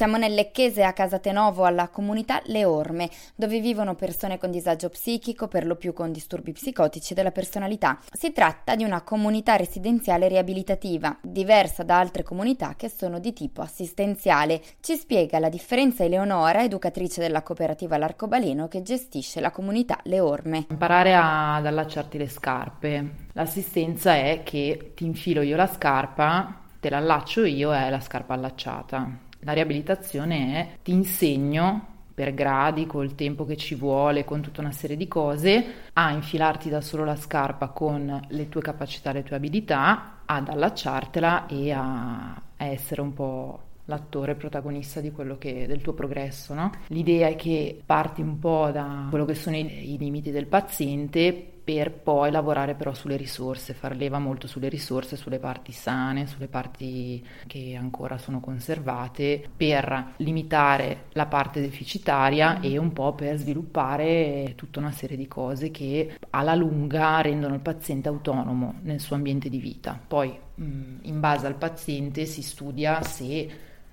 Siamo 0.00 0.16
nel 0.16 0.32
Lecchese 0.32 0.82
a 0.82 0.94
Casatenovo, 0.94 1.64
alla 1.64 1.88
comunità 1.88 2.40
Le 2.46 2.64
Orme, 2.64 3.10
dove 3.34 3.60
vivono 3.60 3.94
persone 3.94 4.38
con 4.38 4.50
disagio 4.50 4.88
psichico, 4.88 5.46
per 5.46 5.66
lo 5.66 5.76
più 5.76 5.92
con 5.92 6.10
disturbi 6.10 6.52
psicotici 6.52 7.12
della 7.12 7.32
personalità. 7.32 7.98
Si 8.10 8.32
tratta 8.32 8.76
di 8.76 8.84
una 8.84 9.02
comunità 9.02 9.56
residenziale 9.56 10.26
riabilitativa, 10.26 11.18
diversa 11.20 11.82
da 11.82 11.98
altre 11.98 12.22
comunità 12.22 12.76
che 12.78 12.88
sono 12.88 13.18
di 13.18 13.34
tipo 13.34 13.60
assistenziale. 13.60 14.62
Ci 14.80 14.96
spiega 14.96 15.38
la 15.38 15.50
differenza 15.50 16.02
Eleonora, 16.02 16.62
educatrice 16.62 17.20
della 17.20 17.42
cooperativa 17.42 17.98
L'Arcobaleno 17.98 18.68
che 18.68 18.80
gestisce 18.80 19.38
la 19.40 19.50
comunità 19.50 19.98
Le 20.04 20.18
Orme. 20.18 20.66
Imparare 20.70 21.14
ad 21.14 21.66
allacciarti 21.66 22.16
le 22.16 22.28
scarpe. 22.30 23.10
L'assistenza 23.34 24.14
è 24.14 24.40
che 24.44 24.92
ti 24.94 25.04
infilo 25.04 25.42
io 25.42 25.56
la 25.56 25.66
scarpa, 25.66 26.58
te 26.80 26.88
l'allaccio 26.88 27.44
io 27.44 27.74
e 27.74 27.90
la 27.90 28.00
scarpa 28.00 28.32
allacciata 28.32 29.28
la 29.40 29.52
riabilitazione 29.52 30.54
è 30.54 30.68
ti 30.82 30.92
insegno 30.92 31.86
per 32.20 32.34
gradi, 32.34 32.86
col 32.86 33.14
tempo 33.14 33.46
che 33.46 33.56
ci 33.56 33.74
vuole, 33.74 34.26
con 34.26 34.42
tutta 34.42 34.60
una 34.60 34.72
serie 34.72 34.96
di 34.96 35.08
cose, 35.08 35.64
a 35.94 36.10
infilarti 36.10 36.68
da 36.68 36.82
solo 36.82 37.04
la 37.04 37.16
scarpa 37.16 37.68
con 37.68 38.20
le 38.28 38.48
tue 38.50 38.60
capacità, 38.60 39.10
le 39.12 39.22
tue 39.22 39.36
abilità, 39.36 40.20
ad 40.26 40.48
allacciartela 40.48 41.46
e 41.46 41.72
a, 41.72 42.42
essere 42.56 43.00
un 43.00 43.14
po' 43.14 43.60
l'attore 43.86 44.34
protagonista 44.34 45.00
di 45.00 45.10
quello 45.10 45.38
che, 45.38 45.66
del 45.66 45.80
tuo 45.80 45.94
progresso. 45.94 46.52
No? 46.52 46.70
L'idea 46.88 47.28
è 47.28 47.36
che 47.36 47.80
parti 47.86 48.20
un 48.20 48.38
po' 48.38 48.68
da 48.70 49.06
quello 49.08 49.24
che 49.24 49.34
sono 49.34 49.56
i, 49.56 49.94
i 49.94 49.96
limiti 49.96 50.30
del 50.30 50.46
paziente 50.46 51.59
per 51.62 51.92
poi 51.92 52.30
lavorare 52.30 52.74
però 52.74 52.94
sulle 52.94 53.16
risorse, 53.16 53.74
far 53.74 53.96
leva 53.96 54.18
molto 54.18 54.46
sulle 54.46 54.68
risorse, 54.68 55.16
sulle 55.16 55.38
parti 55.38 55.72
sane, 55.72 56.26
sulle 56.26 56.48
parti 56.48 57.24
che 57.46 57.76
ancora 57.78 58.18
sono 58.18 58.40
conservate, 58.40 59.48
per 59.56 60.14
limitare 60.16 61.04
la 61.12 61.26
parte 61.26 61.60
deficitaria 61.60 62.60
e 62.60 62.78
un 62.78 62.92
po' 62.92 63.14
per 63.14 63.36
sviluppare 63.36 64.54
tutta 64.56 64.80
una 64.80 64.92
serie 64.92 65.16
di 65.16 65.28
cose 65.28 65.70
che 65.70 66.16
alla 66.30 66.54
lunga 66.54 67.20
rendono 67.20 67.54
il 67.54 67.60
paziente 67.60 68.08
autonomo 68.08 68.74
nel 68.82 69.00
suo 69.00 69.16
ambiente 69.16 69.48
di 69.48 69.58
vita. 69.58 70.00
Poi 70.06 70.36
in 70.56 71.20
base 71.20 71.46
al 71.46 71.54
paziente 71.54 72.26
si 72.26 72.42
studia 72.42 73.02
se 73.02 73.48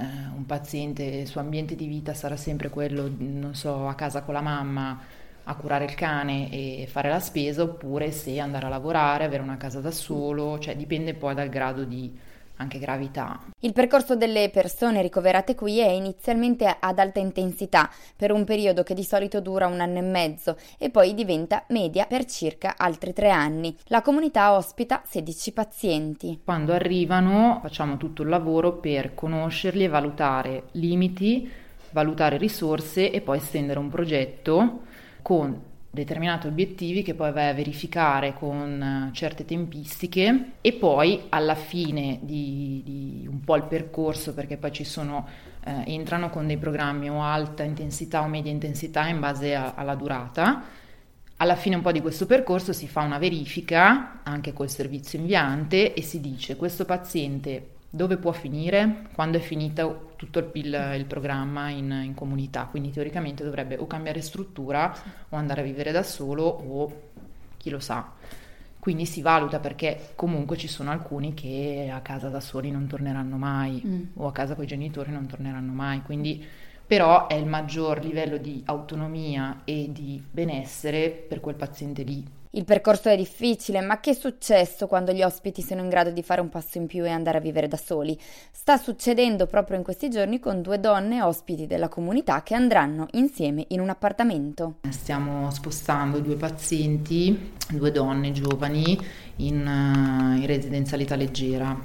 eh, 0.00 0.04
un 0.34 0.46
paziente, 0.46 1.02
il 1.02 1.26
suo 1.26 1.40
ambiente 1.40 1.74
di 1.74 1.86
vita 1.86 2.14
sarà 2.14 2.36
sempre 2.36 2.68
quello, 2.68 3.10
non 3.16 3.54
so, 3.54 3.86
a 3.86 3.94
casa 3.94 4.22
con 4.22 4.34
la 4.34 4.40
mamma, 4.40 5.00
a 5.50 5.56
curare 5.56 5.84
il 5.84 5.94
cane 5.94 6.48
e 6.50 6.86
fare 6.88 7.08
la 7.08 7.18
spesa 7.18 7.62
oppure 7.62 8.12
se 8.12 8.38
andare 8.38 8.66
a 8.66 8.68
lavorare, 8.68 9.24
avere 9.24 9.42
una 9.42 9.56
casa 9.56 9.80
da 9.80 9.90
solo, 9.90 10.58
cioè 10.60 10.76
dipende 10.76 11.14
poi 11.14 11.34
dal 11.34 11.48
grado 11.48 11.84
di 11.84 12.28
anche 12.56 12.78
gravità. 12.78 13.40
Il 13.60 13.72
percorso 13.72 14.16
delle 14.16 14.50
persone 14.50 15.00
ricoverate 15.00 15.54
qui 15.54 15.78
è 15.78 15.88
inizialmente 15.88 16.76
ad 16.78 16.98
alta 16.98 17.18
intensità 17.18 17.90
per 18.14 18.32
un 18.32 18.44
periodo 18.44 18.82
che 18.82 18.94
di 18.94 19.02
solito 19.02 19.40
dura 19.40 19.66
un 19.66 19.80
anno 19.80 19.98
e 19.98 20.02
mezzo 20.02 20.56
e 20.78 20.90
poi 20.90 21.14
diventa 21.14 21.64
media 21.68 22.04
per 22.04 22.26
circa 22.26 22.74
altri 22.76 23.14
tre 23.14 23.30
anni. 23.30 23.74
La 23.84 24.02
comunità 24.02 24.54
ospita 24.54 25.02
16 25.08 25.52
pazienti. 25.52 26.40
Quando 26.44 26.74
arrivano 26.74 27.60
facciamo 27.62 27.96
tutto 27.96 28.22
il 28.22 28.28
lavoro 28.28 28.74
per 28.74 29.14
conoscerli 29.14 29.84
e 29.84 29.88
valutare 29.88 30.64
limiti, 30.72 31.50
valutare 31.92 32.36
risorse 32.36 33.10
e 33.10 33.22
poi 33.22 33.40
stendere 33.40 33.78
un 33.78 33.88
progetto 33.88 34.82
con 35.22 35.68
determinati 35.92 36.46
obiettivi 36.46 37.02
che 37.02 37.14
poi 37.14 37.32
vai 37.32 37.48
a 37.48 37.54
verificare 37.54 38.32
con 38.32 39.08
eh, 39.10 39.12
certe 39.12 39.44
tempistiche 39.44 40.52
e 40.60 40.72
poi 40.72 41.22
alla 41.30 41.56
fine 41.56 42.20
di, 42.22 42.80
di 42.84 43.26
un 43.28 43.40
po' 43.40 43.56
il 43.56 43.64
percorso 43.64 44.32
perché 44.32 44.56
poi 44.56 44.70
ci 44.70 44.84
sono 44.84 45.26
eh, 45.64 45.82
entrano 45.86 46.30
con 46.30 46.46
dei 46.46 46.58
programmi 46.58 47.10
o 47.10 47.22
alta 47.22 47.64
intensità 47.64 48.22
o 48.22 48.28
media 48.28 48.52
intensità 48.52 49.06
in 49.08 49.18
base 49.18 49.54
a, 49.54 49.74
alla 49.74 49.96
durata. 49.96 50.62
Alla 51.36 51.56
fine 51.56 51.74
un 51.74 51.82
po' 51.82 51.90
di 51.90 52.00
questo 52.00 52.26
percorso 52.26 52.72
si 52.72 52.86
fa 52.86 53.00
una 53.00 53.18
verifica 53.18 54.20
anche 54.22 54.52
col 54.52 54.68
servizio 54.68 55.18
inviante 55.18 55.94
e 55.94 56.02
si 56.02 56.20
dice 56.20 56.54
questo 56.54 56.84
paziente 56.84 57.78
dove 57.90 58.16
può 58.16 58.30
finire 58.30 59.08
quando 59.12 59.38
è 59.38 59.40
finito 59.40 60.12
tutto 60.14 60.38
il, 60.52 60.92
il 60.96 61.04
programma 61.06 61.70
in, 61.70 61.90
in, 62.04 62.14
comunità. 62.14 62.66
Quindi 62.66 62.90
teoricamente 62.90 63.42
dovrebbe 63.42 63.76
o 63.76 63.86
cambiare 63.86 64.20
struttura 64.20 64.96
o 65.28 65.36
andare 65.36 65.62
a 65.62 65.64
vivere 65.64 65.90
da 65.90 66.04
solo 66.04 66.44
o 66.44 67.00
chi 67.56 67.68
lo 67.68 67.80
sa. 67.80 68.12
Quindi 68.78 69.04
si 69.04 69.20
valuta 69.20 69.58
perché 69.58 70.12
comunque 70.14 70.56
ci 70.56 70.68
sono 70.68 70.90
alcuni 70.90 71.34
che 71.34 71.90
a 71.92 72.00
casa 72.00 72.28
da 72.28 72.40
soli 72.40 72.70
non 72.70 72.86
torneranno 72.86 73.36
mai 73.36 73.82
mm. 73.84 74.02
o 74.14 74.26
a 74.26 74.32
casa 74.32 74.54
con 74.54 74.64
i 74.64 74.68
genitori 74.68 75.10
non 75.10 75.26
torneranno 75.26 75.72
mai. 75.72 76.00
Quindi 76.02 76.42
però 76.86 77.26
è 77.26 77.34
il 77.34 77.46
maggior 77.46 78.02
livello 78.02 78.36
di 78.36 78.62
autonomia 78.66 79.62
e 79.64 79.90
di 79.92 80.22
benessere 80.30 81.10
per 81.10 81.40
quel 81.40 81.56
paziente 81.56 82.02
lì 82.02 82.38
il 82.52 82.64
percorso 82.64 83.08
è 83.08 83.16
difficile, 83.16 83.80
ma 83.80 84.00
che 84.00 84.10
è 84.10 84.14
successo 84.14 84.88
quando 84.88 85.12
gli 85.12 85.22
ospiti 85.22 85.62
sono 85.62 85.82
in 85.82 85.88
grado 85.88 86.10
di 86.10 86.22
fare 86.22 86.40
un 86.40 86.48
passo 86.48 86.78
in 86.78 86.86
più 86.86 87.04
e 87.04 87.10
andare 87.10 87.38
a 87.38 87.40
vivere 87.40 87.68
da 87.68 87.76
soli? 87.76 88.18
Sta 88.50 88.76
succedendo 88.76 89.46
proprio 89.46 89.76
in 89.76 89.84
questi 89.84 90.10
giorni 90.10 90.40
con 90.40 90.60
due 90.60 90.80
donne 90.80 91.22
ospiti 91.22 91.68
della 91.68 91.88
comunità 91.88 92.42
che 92.42 92.56
andranno 92.56 93.06
insieme 93.12 93.66
in 93.68 93.78
un 93.78 93.88
appartamento. 93.88 94.78
Stiamo 94.88 95.48
spostando 95.52 96.18
due 96.18 96.34
pazienti, 96.34 97.52
due 97.68 97.92
donne 97.92 98.32
giovani, 98.32 98.98
in, 99.36 99.64
uh, 99.64 100.36
in 100.36 100.46
residenzialità 100.46 101.14
leggera. 101.14 101.78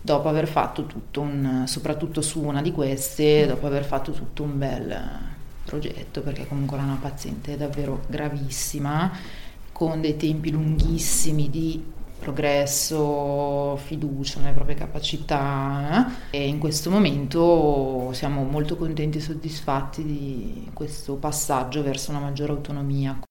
Dopo 0.00 0.28
aver 0.28 0.48
fatto 0.48 0.86
tutto 0.86 1.20
un, 1.20 1.62
soprattutto 1.66 2.22
su 2.22 2.42
una 2.42 2.60
di 2.60 2.72
queste, 2.72 3.46
dopo 3.46 3.66
aver 3.66 3.84
fatto 3.84 4.10
tutto 4.10 4.42
un 4.42 4.58
bel 4.58 5.00
progetto, 5.64 6.22
perché 6.22 6.44
comunque 6.48 6.76
era 6.76 6.86
una 6.86 6.98
paziente 7.00 7.56
davvero 7.56 8.00
gravissima 8.08 9.46
con 9.78 10.00
dei 10.00 10.16
tempi 10.16 10.50
lunghissimi 10.50 11.48
di 11.48 11.80
progresso, 12.18 13.76
fiducia 13.76 14.40
nelle 14.40 14.52
proprie 14.52 14.74
capacità 14.74 16.08
eh? 16.32 16.36
e 16.36 16.48
in 16.48 16.58
questo 16.58 16.90
momento 16.90 18.10
siamo 18.12 18.42
molto 18.42 18.76
contenti 18.76 19.18
e 19.18 19.20
soddisfatti 19.20 20.04
di 20.04 20.70
questo 20.72 21.14
passaggio 21.14 21.84
verso 21.84 22.10
una 22.10 22.18
maggiore 22.18 22.50
autonomia. 22.50 23.20